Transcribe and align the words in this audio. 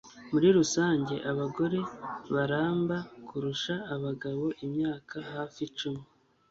Muri 0.31 0.47
rusange 0.57 1.15
abagore 1.31 1.79
baramba 2.33 2.97
kurusha 3.27 3.75
abagabo 3.95 4.45
imyaka 4.65 5.17
hafi 5.33 5.59
icumi 5.69 6.01